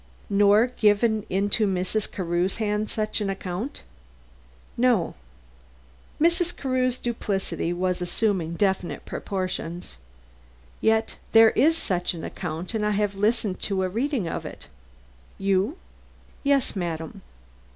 "Nor 0.31 0.65
given 0.65 1.27
into 1.29 1.67
Mrs. 1.67 2.11
Carew's 2.11 2.55
hand 2.55 2.89
such 2.89 3.21
an 3.21 3.29
account?" 3.29 3.83
"No." 4.75 5.13
Mrs. 6.19 6.57
Carew's 6.57 6.97
duplicity 6.97 7.71
was 7.71 8.01
assuming 8.01 8.55
definite 8.55 9.05
proportions. 9.05 9.97
"Yet 10.81 11.17
there 11.33 11.51
is 11.51 11.77
such 11.77 12.15
an 12.15 12.23
account 12.23 12.73
and 12.73 12.83
I 12.83 12.89
have 12.97 13.13
listened 13.13 13.59
to 13.59 13.83
a 13.83 13.89
reading 13.89 14.27
of 14.27 14.43
it." 14.43 14.67
"You?" 15.37 15.77
"Yes, 16.43 16.75
madam. 16.75 17.21